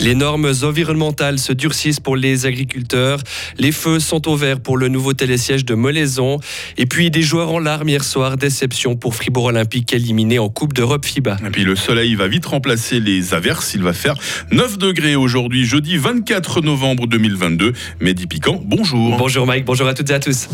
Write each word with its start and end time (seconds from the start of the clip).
Les 0.00 0.14
normes 0.14 0.50
environnementales 0.62 1.38
se 1.38 1.52
durcissent 1.52 2.00
pour 2.00 2.16
les 2.16 2.46
agriculteurs. 2.46 3.20
Les 3.58 3.70
feux 3.70 4.00
sont 4.00 4.28
au 4.28 4.36
vert 4.36 4.60
pour 4.60 4.78
le 4.78 4.88
nouveau 4.88 5.12
télésiège 5.12 5.66
de 5.66 5.74
Molaison. 5.74 6.40
Et 6.78 6.86
puis 6.86 7.10
des 7.10 7.20
joueurs 7.20 7.52
en 7.52 7.58
larmes 7.58 7.88
hier 7.88 8.02
soir. 8.02 8.38
Déception 8.38 8.96
pour 8.96 9.14
Fribourg 9.14 9.44
Olympique 9.44 9.92
éliminé 9.92 10.38
en 10.38 10.48
Coupe 10.48 10.72
d'Europe 10.72 11.04
FIBA. 11.04 11.36
Et 11.46 11.50
puis 11.50 11.64
le 11.64 11.76
soleil 11.76 12.14
va 12.14 12.28
vite 12.28 12.46
remplacer 12.46 12.98
les 12.98 13.34
averses. 13.34 13.74
Il 13.74 13.82
va 13.82 13.92
faire 13.92 14.14
9 14.52 14.78
degrés 14.78 15.16
aujourd'hui, 15.16 15.66
jeudi 15.66 15.98
24 15.98 16.62
novembre 16.62 17.06
2022. 17.06 17.74
Mehdi 18.00 18.26
Piquant, 18.26 18.58
bonjour. 18.64 19.18
Bonjour 19.18 19.46
Mike, 19.46 19.66
bonjour 19.66 19.86
à 19.86 19.92
toutes 19.92 20.08
et 20.08 20.14
à 20.14 20.20
tous. 20.20 20.48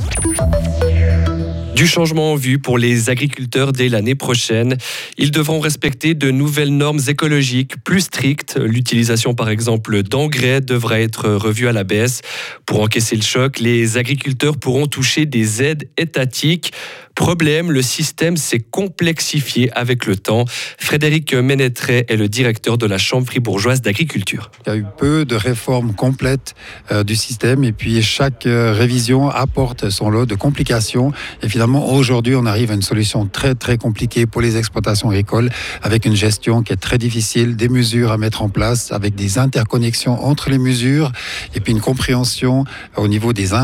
Du 1.76 1.86
changement 1.86 2.32
en 2.32 2.36
vue 2.36 2.58
pour 2.58 2.78
les 2.78 3.10
agriculteurs 3.10 3.72
dès 3.72 3.90
l'année 3.90 4.14
prochaine. 4.14 4.78
Ils 5.18 5.30
devront 5.30 5.60
respecter 5.60 6.14
de 6.14 6.30
nouvelles 6.30 6.74
normes 6.74 7.00
écologiques 7.06 7.74
plus 7.84 8.00
strictes. 8.00 8.58
L'utilisation, 8.58 9.34
par 9.34 9.50
exemple, 9.50 10.02
d'engrais 10.02 10.62
devra 10.62 10.98
être 11.00 11.28
revue 11.28 11.68
à 11.68 11.72
la 11.72 11.84
baisse. 11.84 12.22
Pour 12.64 12.80
encaisser 12.80 13.14
le 13.14 13.20
choc, 13.20 13.60
les 13.60 13.98
agriculteurs 13.98 14.56
pourront 14.56 14.86
toucher 14.86 15.26
des 15.26 15.62
aides 15.62 15.90
étatiques. 15.98 16.72
Problème, 17.16 17.72
le 17.72 17.80
système 17.80 18.36
s'est 18.36 18.60
complexifié 18.60 19.72
avec 19.72 20.04
le 20.04 20.16
temps. 20.16 20.44
Frédéric 20.78 21.32
Ménétret 21.32 22.04
est 22.08 22.16
le 22.16 22.28
directeur 22.28 22.76
de 22.76 22.84
la 22.84 22.98
Chambre 22.98 23.26
fribourgeoise 23.26 23.80
d'agriculture. 23.80 24.50
Il 24.66 24.68
y 24.68 24.72
a 24.72 24.76
eu 24.76 24.84
peu 24.98 25.24
de 25.24 25.34
réformes 25.34 25.94
complètes 25.94 26.54
euh, 26.92 27.04
du 27.04 27.16
système 27.16 27.64
et 27.64 27.72
puis 27.72 28.02
chaque 28.02 28.44
euh, 28.44 28.74
révision 28.74 29.30
apporte 29.30 29.88
son 29.88 30.10
lot 30.10 30.26
de 30.26 30.34
complications. 30.34 31.10
Et 31.42 31.48
finalement, 31.48 31.90
aujourd'hui, 31.90 32.34
on 32.36 32.44
arrive 32.44 32.70
à 32.70 32.74
une 32.74 32.82
solution 32.82 33.26
très 33.26 33.54
très 33.54 33.78
compliquée 33.78 34.26
pour 34.26 34.42
les 34.42 34.58
exploitations 34.58 35.08
agricoles 35.08 35.48
avec 35.82 36.04
une 36.04 36.14
gestion 36.14 36.62
qui 36.62 36.74
est 36.74 36.76
très 36.76 36.98
difficile, 36.98 37.56
des 37.56 37.70
mesures 37.70 38.12
à 38.12 38.18
mettre 38.18 38.42
en 38.42 38.50
place 38.50 38.92
avec 38.92 39.14
des 39.14 39.38
interconnexions 39.38 40.22
entre 40.22 40.50
les 40.50 40.58
mesures 40.58 41.12
et 41.54 41.60
puis 41.60 41.72
une 41.72 41.80
compréhension 41.80 42.64
au 42.94 43.08
niveau 43.08 43.32
des, 43.32 43.54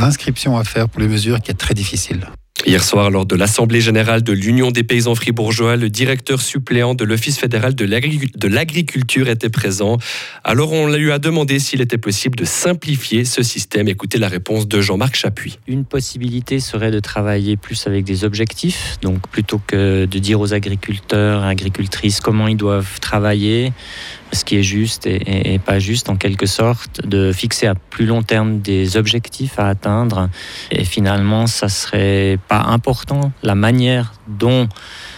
inscriptions 0.00 0.56
à 0.56 0.62
faire 0.62 0.88
pour 0.88 1.00
les 1.00 1.08
mesures 1.08 1.40
qui 1.40 1.50
est 1.50 1.54
très 1.54 1.74
difficile. 1.74 2.28
Hier 2.66 2.82
soir, 2.82 3.10
lors 3.10 3.24
de 3.24 3.36
l'Assemblée 3.36 3.80
générale 3.80 4.22
de 4.22 4.32
l'Union 4.32 4.72
des 4.72 4.82
paysans 4.82 5.14
fribourgeois, 5.14 5.76
le 5.76 5.88
directeur 5.88 6.40
suppléant 6.40 6.94
de 6.94 7.04
l'Office 7.04 7.38
fédéral 7.38 7.74
de 7.74 8.48
l'agriculture 8.48 9.28
était 9.28 9.48
présent. 9.48 9.96
Alors 10.44 10.72
on 10.72 10.88
lui 10.88 11.12
a 11.12 11.18
demandé 11.18 11.60
s'il 11.60 11.80
était 11.80 11.98
possible 11.98 12.36
de 12.36 12.44
simplifier 12.44 13.24
ce 13.24 13.42
système. 13.42 13.88
Écoutez 13.88 14.18
la 14.18 14.28
réponse 14.28 14.66
de 14.66 14.80
Jean-Marc 14.80 15.14
Chapuis. 15.14 15.58
Une 15.68 15.84
possibilité 15.84 16.58
serait 16.58 16.90
de 16.90 17.00
travailler 17.00 17.56
plus 17.56 17.86
avec 17.86 18.04
des 18.04 18.24
objectifs, 18.24 18.98
donc 19.02 19.28
plutôt 19.28 19.60
que 19.64 20.04
de 20.04 20.18
dire 20.18 20.40
aux 20.40 20.52
agriculteurs, 20.52 21.44
agricultrices 21.44 22.20
comment 22.20 22.48
ils 22.48 22.56
doivent 22.56 22.98
travailler, 23.00 23.72
ce 24.32 24.44
qui 24.44 24.56
est 24.56 24.62
juste 24.62 25.06
et, 25.06 25.58
pas 25.64 25.78
juste 25.78 26.08
en 26.08 26.16
quelque 26.16 26.46
sorte, 26.46 27.06
de 27.06 27.32
fixer 27.32 27.66
à 27.66 27.74
plus 27.74 28.06
long 28.06 28.22
terme 28.22 28.60
des 28.60 28.96
objectifs 28.96 29.58
à 29.58 29.68
atteindre. 29.68 30.28
Et 30.70 30.84
finalement, 30.84 31.46
ça 31.46 31.68
serait 31.68 32.38
pas 32.48 32.60
important 32.60 33.32
la 33.42 33.54
manière 33.54 34.14
dont 34.26 34.68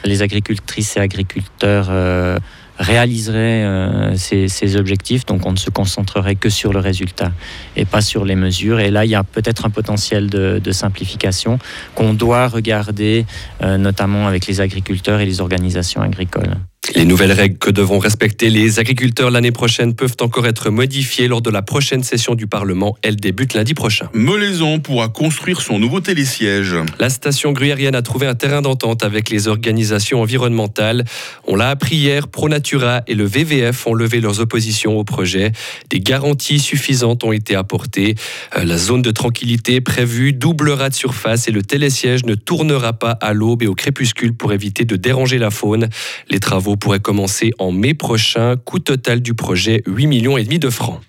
les 0.05 0.22
agricultrices 0.22 0.97
et 0.97 1.00
agriculteurs 1.00 1.88
euh, 1.91 2.38
réaliseraient 2.78 3.64
euh, 3.64 4.16
ces, 4.16 4.77
objectifs. 4.77 5.27
Donc 5.27 5.47
on 5.47 5.53
ne 5.53 5.58
se 5.58 5.70
concentrerait 5.70 6.36
que 6.36 6.48
sur 6.48 6.72
le 6.72 6.81
résultat 6.81 7.33
et 7.77 7.84
pas 7.84 8.00
sur 8.00 8.25
les 8.25 8.36
mesures. 8.36 8.81
Et 8.81 8.91
là, 8.91 9.05
il 9.05 9.11
y 9.11 9.14
a 9.14 9.25
peut-être 9.25 9.66
un 9.66 9.70
potentiel 9.70 10.28
de, 10.31 10.72
simplification 10.72 11.58
qu'on 11.94 12.14
doit 12.14 12.47
regarder, 12.47 13.27
euh, 13.62 13.77
notamment 13.77 14.28
avec 14.28 14.47
les 14.47 14.61
agriculteurs 14.61 15.20
et 15.20 15.27
les 15.27 15.41
organisations 15.41 16.00
agricoles. 16.00 16.56
Les 16.96 17.05
nouvelles 17.05 17.33
règles 17.33 17.56
que 17.56 17.70
devront 17.70 17.98
respecter 17.98 18.50
les 18.50 18.81
agriculteurs 18.81 19.31
l'année 19.31 19.53
prochaine 19.53 19.94
peuvent 19.94 20.16
encore 20.20 20.47
être 20.47 20.70
modifiées 20.70 21.28
lors 21.28 21.41
de 21.41 21.50
la 21.50 21.62
prochaine 21.62 22.03
session 22.03 22.34
du 22.34 22.48
Parlement. 22.48 22.97
Elle 23.03 23.16
débute 23.16 23.54
lundi 23.54 23.75
prochain. 23.75 24.09
Molaison 24.12 24.81
pourra 24.81 25.09
construire 25.09 25.60
son 25.60 25.78
nouveau 25.78 26.00
télésiège. 26.00 26.75
La 26.98 27.09
station 27.09 27.53
gruyérienne 27.53 27.94
a 27.94 28.03
trouvé 28.03 28.26
un 28.26 28.34
terrain 28.34 28.60
d'entente 28.60 29.04
avec 29.04 29.31
les 29.31 29.47
organisations 29.47 30.20
environnementales. 30.20 31.04
On 31.47 31.54
l'a 31.54 31.70
appris 31.70 31.97
hier, 31.97 32.26
ProNatura 32.26 33.03
et 33.06 33.15
le 33.15 33.25
VVF 33.25 33.86
ont 33.86 33.94
levé 33.94 34.20
leurs 34.20 34.41
oppositions 34.41 34.98
au 34.98 35.04
projet. 35.04 35.53
Des 35.91 36.00
garanties 36.00 36.59
suffisantes 36.59 37.22
ont 37.22 37.32
été 37.32 37.54
apportées. 37.54 38.16
Euh, 38.56 38.65
la 38.65 38.78
zone 38.78 39.03
de 39.03 39.12
tranquillité 39.12 39.81
prévue 39.81 40.32
doublera 40.32 40.88
de 40.88 40.94
surface 40.94 41.47
et 41.47 41.53
le 41.53 41.62
télésiège 41.62 42.25
ne 42.25 42.34
tournera 42.34 42.94
pas 42.94 43.12
à 43.12 43.32
l'aube 43.32 43.62
et 43.62 43.69
au 43.69 43.75
crépuscule 43.75 44.34
pour 44.34 44.53
éviter 44.53 44.84
de 44.84 44.97
déranger 44.97 45.38
la 45.38 45.50
faune. 45.50 45.88
Les 46.28 46.41
travaux 46.41 46.76
pourrait 46.80 46.98
commencer 46.98 47.52
en 47.60 47.70
mai 47.70 47.94
prochain. 47.94 48.56
Coût 48.56 48.80
total 48.80 49.20
du 49.20 49.34
projet 49.34 49.84
8 49.86 50.06
millions 50.08 50.36
et 50.36 50.42
demi 50.42 50.58
de 50.58 50.70
francs. 50.70 51.00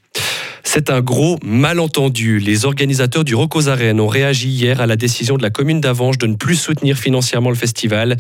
C'est 0.64 0.90
un 0.90 1.02
gros 1.02 1.38
malentendu. 1.44 2.40
Les 2.40 2.66
organisateurs 2.66 3.24
du 3.24 3.36
Rocos 3.36 3.68
Arène 3.68 4.00
ont 4.00 4.08
réagi 4.08 4.50
hier 4.50 4.82
à 4.82 4.88
la 4.88 4.96
décision 4.96 5.38
de 5.38 5.42
la 5.42 5.50
commune 5.50 5.82
d'Avange 5.82 6.18
de 6.18 6.28
ne 6.28 6.36
plus 6.36 6.56
soutenir 6.56 6.98
financièrement 6.98 7.50
le 7.50 7.56
festival. 7.56 8.18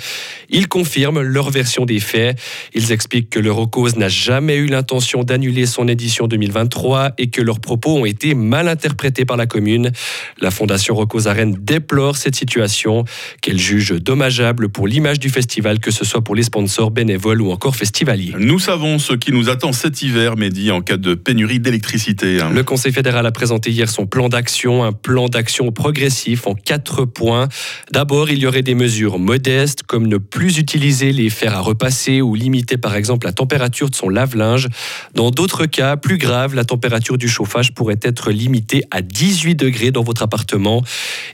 Ils 0.49 0.67
confirment 0.67 1.21
leur 1.21 1.49
version 1.49 1.85
des 1.85 1.99
faits. 1.99 2.39
Ils 2.73 2.91
expliquent 2.91 3.29
que 3.29 3.39
le 3.39 3.51
Rocos 3.51 3.91
n'a 3.97 4.09
jamais 4.09 4.55
eu 4.55 4.65
l'intention 4.65 5.23
d'annuler 5.23 5.65
son 5.65 5.87
édition 5.87 6.27
2023 6.27 7.13
et 7.17 7.29
que 7.29 7.41
leurs 7.41 7.59
propos 7.59 7.97
ont 7.97 8.05
été 8.05 8.33
mal 8.33 8.67
interprétés 8.67 9.25
par 9.25 9.37
la 9.37 9.45
commune. 9.45 9.91
La 10.39 10.51
Fondation 10.51 10.95
Rocos 10.95 11.27
Arène 11.27 11.55
déplore 11.59 12.17
cette 12.17 12.35
situation 12.35 13.05
qu'elle 13.41 13.59
juge 13.59 13.91
dommageable 13.91 14.69
pour 14.69 14.87
l'image 14.87 15.19
du 15.19 15.29
festival, 15.29 15.79
que 15.79 15.91
ce 15.91 16.05
soit 16.05 16.23
pour 16.23 16.35
les 16.35 16.43
sponsors, 16.43 16.91
bénévoles 16.91 17.41
ou 17.41 17.51
encore 17.51 17.75
festivaliers. 17.75 18.33
Nous 18.37 18.59
savons 18.59 18.99
ce 18.99 19.13
qui 19.13 19.31
nous 19.31 19.49
attend 19.49 19.73
cet 19.73 20.01
hiver, 20.01 20.37
Mehdi, 20.37 20.71
en 20.71 20.81
cas 20.81 20.97
de 20.97 21.13
pénurie 21.13 21.59
d'électricité. 21.59 22.30
Le 22.39 22.63
Conseil 22.63 22.91
fédéral 22.91 23.25
a 23.25 23.31
présenté 23.31 23.71
hier 23.71 23.89
son 23.89 24.05
plan 24.05 24.29
d'action, 24.29 24.83
un 24.83 24.91
plan 24.91 25.27
d'action 25.27 25.71
progressif 25.71 26.47
en 26.47 26.53
quatre 26.53 27.05
points. 27.05 27.49
D'abord, 27.91 28.29
il 28.29 28.39
y 28.39 28.45
aurait 28.45 28.61
des 28.61 28.75
mesures 28.75 29.19
modestes 29.19 29.83
comme 29.83 30.07
ne 30.07 30.17
plus 30.17 30.57
utiliser 30.57 31.11
les 31.11 31.29
fers 31.29 31.55
à 31.55 31.61
repasser 31.61 32.21
ou 32.21 32.35
limiter 32.35 32.77
par 32.77 32.95
exemple 32.95 33.25
la 33.25 33.33
température 33.33 33.89
de 33.89 33.95
son 33.95 34.09
lave-linge. 34.09 34.67
Dans 35.15 35.31
d'autres 35.31 35.65
cas 35.65 35.97
plus 35.97 36.17
graves, 36.17 36.55
la 36.55 36.65
température 36.65 37.17
du 37.17 37.27
chauffage 37.27 37.73
pourrait 37.73 37.99
être 38.01 38.31
limitée 38.31 38.83
à 38.91 39.01
18 39.01 39.55
degrés 39.55 39.91
dans 39.91 40.03
votre 40.03 40.23
appartement. 40.23 40.83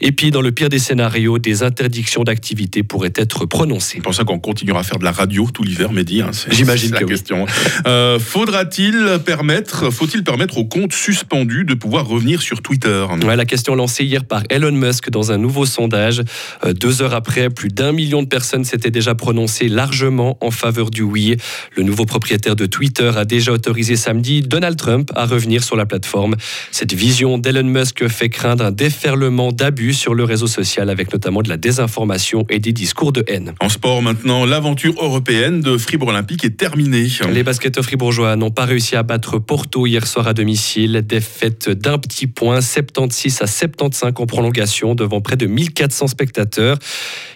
Et 0.02 0.12
puis, 0.12 0.32
dans 0.32 0.42
le 0.42 0.52
pire 0.52 0.70
des 0.70 0.80
scénarios, 0.80 1.40
des 1.40 1.64
interdictions 1.64 2.24
d'activité 2.24 2.84
pourraient 2.84 3.14
être 3.16 3.46
prononcées. 3.46 3.98
C'est 3.98 4.04
pour 4.04 4.16
ça 4.16 4.24
qu'on 4.24 4.40
continuera 4.40 4.82
à 4.82 4.84
faire 4.84 5.00
de 5.00 5.04
la 5.04 5.12
radio 5.12 5.48
tout 5.54 5.64
l'hiver, 5.64 5.92
Mehdi. 5.92 6.22
Hein, 6.22 6.32
J'imagine 6.50 6.92
que 6.92 6.96
la 6.96 7.04
question. 7.04 7.46
Euh, 7.86 8.20
faudra-t-il 8.20 9.20
permettre, 9.26 9.92
faut-il 9.92 10.24
permettre 10.24 10.58
aux 10.58 10.66
comptes 10.66 10.87
suspendu 10.92 11.64
de 11.64 11.74
pouvoir 11.74 12.08
revenir 12.08 12.42
sur 12.42 12.62
Twitter. 12.62 13.06
la 13.24 13.46
question 13.46 13.76
lancée 13.76 14.04
hier 14.04 14.26
par 14.26 14.44
Elon 14.50 14.72
Musk 14.72 15.10
dans 15.10 15.32
un 15.32 15.38
nouveau 15.38 15.66
sondage. 15.66 16.24
Euh, 16.66 16.74
deux 16.74 17.02
heures 17.02 17.14
après, 17.14 17.50
plus 17.50 17.70
d'un 17.70 17.92
million 17.92 18.22
de 18.22 18.28
personnes 18.28 18.64
s'étaient 18.64 18.92
déjà 18.92 19.16
prononcées 19.16 19.68
largement 19.68 20.38
en 20.42 20.52
faveur 20.52 20.90
du 20.90 21.02
oui. 21.02 21.38
Le 21.76 21.84
nouveau 21.84 22.06
propriétaire 22.06 22.56
de 22.56 22.66
Twitter 22.66 23.12
a 23.16 23.26
déjà 23.26 23.52
autorisé 23.52 23.96
samedi 23.96 24.42
Donald 24.42 24.78
Trump 24.78 25.12
à 25.16 25.26
revenir 25.26 25.64
sur 25.64 25.76
la 25.76 25.86
plateforme. 25.86 26.36
Cette 26.72 26.94
vision 26.94 27.38
d'Elon 27.38 27.64
Musk 27.64 28.08
fait 28.08 28.30
craindre 28.30 28.66
un 28.66 28.72
déferlement 28.72 29.52
d'abus 29.52 29.94
sur 29.94 30.14
le 30.14 30.24
réseau 30.24 30.48
social 30.48 30.90
avec 30.90 31.12
notamment 31.12 31.42
de 31.42 31.50
la 31.50 31.58
désinformation 31.58 32.46
et 32.50 32.60
des 32.60 32.74
discours 32.74 33.12
de 33.12 33.24
haine. 33.28 33.54
En 33.60 33.70
sport 33.70 34.02
maintenant, 34.02 34.46
l'aventure 34.46 34.96
européenne 35.02 35.62
de 35.62 35.78
Fribourg 35.78 36.10
Olympique 36.10 36.46
est 36.46 36.58
terminée. 36.58 37.08
Les 37.32 37.44
basketteurs 37.44 37.84
fribourgeois 37.84 38.36
n'ont 38.36 38.52
pas 38.52 38.66
réussi 38.66 38.96
à 38.96 39.04
battre 39.04 39.40
Porto 39.40 39.86
hier 39.86 40.06
soir 40.06 40.28
à 40.28 40.34
domicile 40.34 40.77
défaite 40.86 41.70
d'un 41.70 41.98
petit 41.98 42.28
point, 42.28 42.62
76 42.62 43.42
à 43.42 43.48
75 43.48 44.14
en 44.18 44.26
prolongation 44.26 44.94
devant 44.94 45.22
près 45.22 45.36
de 45.36 45.48
1400 45.48 46.08
spectateurs. 46.08 46.78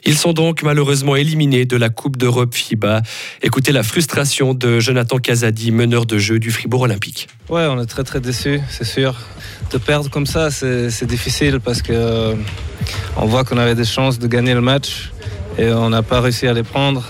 Ils 0.05 0.15
sont 0.15 0.33
donc 0.33 0.61
malheureusement 0.63 1.15
éliminés 1.15 1.65
de 1.65 1.75
la 1.75 1.89
Coupe 1.89 2.17
d'Europe 2.17 2.53
FIBA. 2.53 3.01
Écoutez 3.41 3.71
la 3.71 3.83
frustration 3.83 4.53
de 4.53 4.79
Jonathan 4.79 5.17
Casadi, 5.17 5.71
meneur 5.71 6.05
de 6.05 6.17
jeu 6.17 6.39
du 6.39 6.51
Fribourg 6.51 6.81
Olympique. 6.81 7.27
Ouais, 7.49 7.65
on 7.69 7.81
est 7.81 7.85
très 7.85 8.03
très 8.03 8.19
déçus, 8.19 8.59
c'est 8.69 8.85
sûr. 8.85 9.15
De 9.71 9.77
perdre 9.77 10.09
comme 10.09 10.27
ça, 10.27 10.51
c'est 10.51 11.05
difficile 11.05 11.59
parce 11.59 11.81
que 11.81 11.93
euh, 11.93 12.35
on 13.17 13.25
voit 13.25 13.43
qu'on 13.43 13.57
avait 13.57 13.75
des 13.75 13.85
chances 13.85 14.19
de 14.19 14.27
gagner 14.27 14.53
le 14.53 14.61
match 14.61 15.11
et 15.57 15.71
on 15.71 15.89
n'a 15.89 16.03
pas 16.03 16.21
réussi 16.21 16.47
à 16.47 16.53
les 16.53 16.63
prendre. 16.63 17.03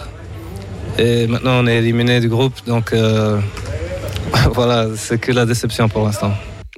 Et 0.97 1.27
maintenant, 1.27 1.63
on 1.63 1.67
est 1.67 1.77
éliminé 1.77 2.19
du 2.19 2.29
groupe, 2.29 2.53
donc 2.67 2.93
euh, 2.93 3.39
voilà, 4.55 4.87
c'est 4.95 5.19
que 5.19 5.31
la 5.31 5.45
déception 5.45 5.89
pour 5.89 6.03
l'instant. 6.05 6.31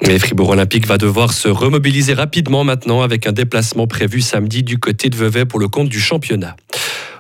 Mais 0.06 0.20
Fribourg 0.20 0.50
Olympique 0.50 0.86
va 0.88 0.98
devoir 0.98 1.34
se 1.34 1.48
remobiliser 1.48 2.14
rapidement 2.14 2.64
maintenant 2.64 3.02
avec 3.02 3.26
un 3.26 3.32
déplacement 3.32 3.88
prévu 3.88 4.22
samedi 4.22 4.64
du 4.64 4.78
côté 4.78 5.10
de 5.10 5.16
Vevey 5.16 5.46
pour 5.46 5.60
le 5.60 5.68
compte 5.68 5.88
du 5.88 6.00
championnat. 6.00 6.56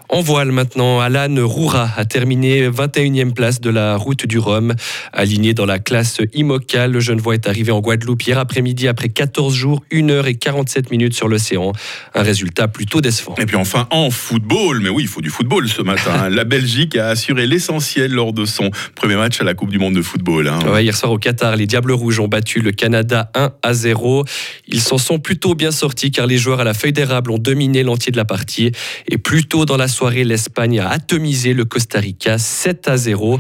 En 0.10 0.22
voile 0.22 0.52
maintenant, 0.52 1.00
Alan 1.00 1.34
Roura 1.48 1.90
a 1.98 2.06
terminé 2.06 2.70
21e 2.70 3.34
place 3.34 3.62
de 3.62 3.70
la 3.70 3.96
route 3.96 4.28
du 4.28 4.38
Rhum. 4.38 4.74
Aligné 5.12 5.54
dans 5.54 5.66
la 5.66 5.80
classe 5.80 6.20
IMOCA, 6.34 6.88
le 6.88 7.00
Genevois 7.00 7.36
est 7.36 7.48
arrivé 7.48 7.72
en 7.72 7.80
Guadeloupe 7.80 8.22
hier 8.22 8.38
après-midi 8.38 8.88
après 8.88 9.10
14 9.10 9.56
jours, 9.56 9.84
1 9.92 10.10
heure 10.10 10.28
et 10.28 10.36
47 10.36 10.92
minutes 10.92 11.16
sur 11.16 11.28
l'océan. 11.28 11.72
Un 12.14 12.22
résultat 12.22 12.68
plutôt 12.68 13.02
décevant. 13.02 13.36
Et 13.40 13.46
puis 13.46 13.56
enfin 13.56 13.88
en 13.92 14.12
football, 14.12 14.82
mais 14.82 14.90
oui, 14.90 15.04
il 15.04 15.10
faut 15.10 15.22
du 15.22 15.30
football 15.30 15.68
ce 15.70 15.82
matin. 15.82 16.30
la 16.30 16.44
Belgique 16.44 16.96
a 16.96 17.08
assuré 17.08 17.48
l'essentiel 17.48 18.12
lors 18.12 18.34
de 18.34 18.46
son 18.46 18.72
premier 18.96 19.16
match 19.16 19.40
à 19.42 19.44
la 19.44 19.54
Coupe 19.54 19.70
du 19.70 19.80
Monde 19.80 19.96
de 19.96 20.02
football. 20.02 20.48
Hein. 20.48 20.80
hier 20.80 20.96
soir 20.96 21.12
au 21.12 21.18
Qatar, 21.18 21.56
les 21.56 21.66
Diables 21.66 21.94
Rouges 21.94 22.20
ont 22.20 22.28
battu 22.28 22.60
le 22.60 22.72
Canada 22.72 23.32
1 23.36 23.54
à 23.62 23.74
0. 23.74 24.26
Ils 24.68 24.82
s'en 24.82 24.98
sont 24.98 25.20
plutôt 25.20 25.56
bien 25.56 25.72
sortis 25.72 26.12
car 26.12 26.28
les 26.28 26.38
joueurs 26.38 26.60
à 26.60 26.64
la 26.64 26.74
feuille 26.74 26.94
d'érable 26.94 27.32
ont 27.32 27.38
dominé 27.38 27.84
l'entier 27.84 28.12
de 28.12 28.18
la 28.18 28.26
partie. 28.26 28.72
Et 29.08 29.18
plus 29.18 29.46
tôt 29.46 29.66
dans 29.66 29.78
la 29.78 29.88
soirée, 29.94 30.24
l'Espagne 30.24 30.80
a 30.80 30.90
atomisé 30.90 31.54
le 31.54 31.66
Costa 31.66 32.00
Rica 32.00 32.38
7 32.38 32.88
à 32.88 32.98
0. 32.98 33.40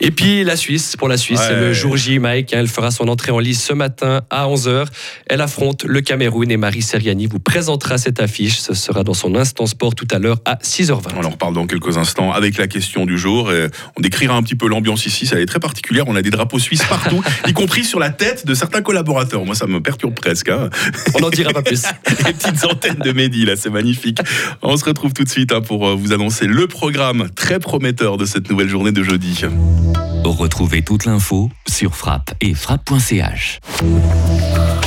Et 0.00 0.10
puis 0.10 0.44
la 0.44 0.56
Suisse, 0.56 0.96
pour 0.96 1.08
la 1.08 1.16
Suisse, 1.16 1.40
le 1.50 1.72
jour 1.72 1.96
J, 1.96 2.18
Mike, 2.18 2.52
hein, 2.52 2.58
elle 2.60 2.68
fera 2.68 2.90
son 2.90 3.08
entrée 3.08 3.32
en 3.32 3.38
lice 3.38 3.62
ce 3.62 3.72
matin 3.72 4.22
à 4.30 4.46
11h. 4.46 4.86
Elle 5.26 5.40
affronte 5.40 5.84
le 5.84 6.00
Cameroun 6.00 6.50
et 6.50 6.56
Marie 6.56 6.82
Seriani 6.82 7.26
vous 7.26 7.40
présentera 7.40 7.98
cette 7.98 8.20
affiche. 8.20 8.58
Ce 8.58 8.74
sera 8.74 9.02
dans 9.02 9.14
son 9.14 9.34
instant 9.34 9.66
sport 9.66 9.94
tout 9.94 10.08
à 10.10 10.18
l'heure 10.18 10.38
à 10.44 10.56
6h20. 10.56 11.08
On 11.16 11.24
en 11.24 11.30
reparle 11.30 11.54
dans 11.54 11.66
quelques 11.66 11.96
instants 11.96 12.32
avec 12.32 12.58
la 12.58 12.68
question 12.68 13.06
du 13.06 13.18
jour. 13.18 13.50
on 13.96 14.00
décrira 14.00 14.34
un 14.36 14.42
petit 14.42 14.54
peu 14.54 14.68
l'ambiance 14.68 15.06
ici. 15.06 15.26
Ça 15.26 15.40
est 15.40 15.46
très 15.46 15.60
particulière. 15.60 16.04
On 16.06 16.16
a 16.16 16.22
des 16.22 16.30
drapeaux 16.30 16.58
suisses 16.58 16.84
partout, 16.84 17.22
y 17.46 17.52
compris 17.52 17.84
sur 17.84 17.98
la 17.98 18.10
tête 18.10 18.46
de 18.46 18.54
certains 18.54 18.82
collaborateurs. 18.82 19.44
Moi, 19.44 19.54
ça 19.54 19.66
me 19.66 19.80
perturbe 19.80 20.14
presque. 20.14 20.48
Hein. 20.48 20.70
On 21.14 21.20
n'en 21.20 21.30
dira 21.30 21.52
pas 21.52 21.62
plus. 21.62 21.82
Les 22.26 22.32
petites 22.32 22.64
antennes 22.64 23.00
de 23.04 23.12
Mehdi, 23.12 23.44
là, 23.44 23.56
c'est 23.56 23.70
magnifique. 23.70 24.18
On 24.62 24.76
se 24.76 24.84
retrouve 24.84 25.12
tout 25.12 25.24
de 25.24 25.28
suite 25.28 25.52
hein, 25.52 25.60
pour 25.60 25.77
euh, 25.86 25.94
vous 25.94 26.12
annoncer 26.12 26.46
le 26.46 26.66
programme 26.66 27.28
très 27.34 27.58
prometteur 27.58 28.16
de 28.16 28.24
cette 28.24 28.50
nouvelle 28.50 28.68
journée 28.68 28.92
de 28.92 29.02
jeudi. 29.02 29.42
Retrouvez 30.24 30.82
toute 30.82 31.04
l'info 31.04 31.48
sur 31.68 31.94
frappe 31.94 32.32
et 32.40 32.54
frappe.ch. 32.54 33.60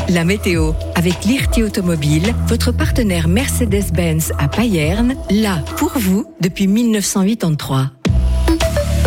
La 0.09 0.23
météo 0.23 0.73
avec 0.95 1.23
l'IRT 1.25 1.63
Automobile, 1.65 2.33
votre 2.47 2.71
partenaire 2.71 3.27
Mercedes-Benz 3.27 4.33
à 4.37 4.47
Payerne, 4.47 5.15
là 5.29 5.63
pour 5.77 5.91
vous 5.97 6.25
depuis 6.41 6.67
1983. 6.67 8.00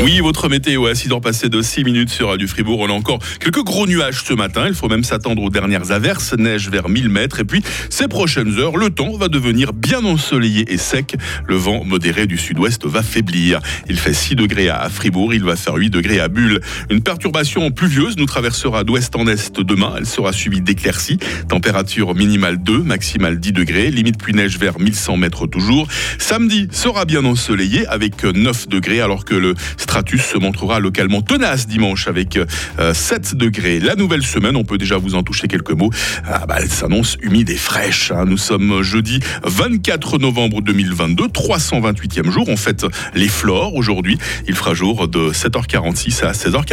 Oui, 0.02 0.18
votre 0.18 0.48
météo 0.48 0.86
à 0.86 0.94
6 0.94 1.12
heures 1.12 1.20
passées 1.20 1.48
de 1.48 1.62
6 1.62 1.84
minutes 1.84 2.10
sur 2.10 2.36
du 2.36 2.48
Fribourg. 2.48 2.80
On 2.80 2.88
a 2.88 2.92
encore 2.92 3.20
quelques 3.38 3.62
gros 3.62 3.86
nuages 3.86 4.22
ce 4.24 4.34
matin. 4.34 4.64
Il 4.66 4.74
faut 4.74 4.88
même 4.88 5.04
s'attendre 5.04 5.40
aux 5.40 5.50
dernières 5.50 5.92
averses, 5.92 6.34
neige 6.34 6.68
vers 6.68 6.88
1000 6.88 7.08
mètres. 7.08 7.38
Et 7.38 7.44
puis, 7.44 7.62
ces 7.90 8.08
prochaines 8.08 8.58
heures, 8.58 8.76
le 8.76 8.90
temps 8.90 9.16
va 9.16 9.28
devenir 9.28 9.72
bien 9.72 10.04
ensoleillé 10.04 10.70
et 10.72 10.78
sec. 10.78 11.16
Le 11.46 11.54
vent 11.54 11.84
modéré 11.84 12.26
du 12.26 12.36
sud-ouest 12.36 12.84
va 12.86 13.04
faiblir. 13.04 13.60
Il 13.88 13.96
fait 13.96 14.12
6 14.12 14.34
degrés 14.34 14.68
à 14.68 14.88
Fribourg, 14.88 15.32
il 15.32 15.44
va 15.44 15.54
faire 15.54 15.74
8 15.74 15.90
degrés 15.90 16.18
à 16.18 16.26
Bulle. 16.26 16.60
Une 16.90 17.00
perturbation 17.00 17.70
pluvieuse 17.70 18.16
nous 18.16 18.26
traversera 18.26 18.82
d'ouest 18.82 19.14
en 19.14 19.28
est 19.28 19.60
demain. 19.60 19.94
Elle 19.96 20.06
sera 20.06 20.32
suivie 20.32 20.60
d'éclaircies. 20.60 21.18
Température 21.48 22.16
minimale 22.16 22.60
2, 22.60 22.78
maximale 22.78 23.38
10 23.38 23.52
degrés. 23.52 23.90
Limite 23.92 24.18
pluie 24.18 24.34
neige 24.34 24.58
vers 24.58 24.80
1100 24.80 25.18
mètres 25.18 25.46
toujours. 25.46 25.86
Samedi 26.18 26.66
sera 26.72 27.04
bien 27.04 27.24
ensoleillé 27.24 27.86
avec 27.86 28.24
9 28.24 28.68
degrés 28.68 29.00
alors 29.00 29.24
que 29.24 29.36
le 29.36 29.54
stratus 29.84 30.22
se 30.22 30.38
montrera 30.38 30.80
localement 30.80 31.20
tenace 31.20 31.66
dimanche 31.66 32.08
avec 32.08 32.38
7 32.78 33.32
euh, 33.34 33.36
degrés. 33.36 33.80
La 33.80 33.94
nouvelle 33.94 34.24
semaine, 34.24 34.56
on 34.56 34.64
peut 34.64 34.78
déjà 34.78 34.96
vous 34.96 35.14
en 35.14 35.22
toucher 35.22 35.46
quelques 35.46 35.72
mots. 35.72 35.90
Ah 36.26 36.46
bah, 36.46 36.56
elle 36.58 36.70
s'annonce 36.70 37.16
humide 37.20 37.50
et 37.50 37.56
fraîche. 37.56 38.10
Hein. 38.10 38.24
Nous 38.26 38.38
sommes 38.38 38.82
jeudi 38.82 39.20
24 39.44 40.18
novembre 40.18 40.62
2022, 40.62 41.26
328e 41.26 42.30
jour. 42.30 42.48
On 42.48 42.56
fête 42.56 42.86
les 43.14 43.28
flores 43.28 43.74
aujourd'hui. 43.74 44.18
Il 44.48 44.54
fera 44.54 44.74
jour 44.74 45.06
de 45.06 45.30
7h46 45.30 46.24
à 46.24 46.32
16h40. 46.32 46.64